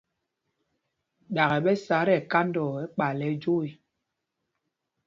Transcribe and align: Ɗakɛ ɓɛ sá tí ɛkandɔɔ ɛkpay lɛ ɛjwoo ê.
Ɗakɛ 1.33 1.57
ɓɛ 1.65 1.73
sá 1.85 1.97
tí 2.07 2.13
ɛkandɔɔ 2.21 2.69
ɛkpay 2.83 3.13
lɛ 3.19 3.25
ɛjwoo 3.33 3.61
ê. 3.67 3.69